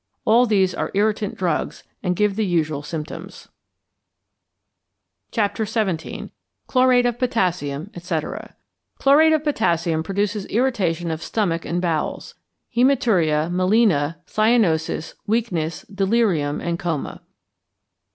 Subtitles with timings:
[0.15, 3.49] = All these are irritant drugs, and give the usual symptoms.
[5.31, 6.31] XVII.
[6.67, 8.55] CHLORATE OF POTASSIUM, ETC.
[8.97, 12.33] =Chlorate of Potassium= produces irritation of stomach and bowels;
[12.75, 17.21] hæmaturia; melæna; cyanosis, weakness, delirium, and coma.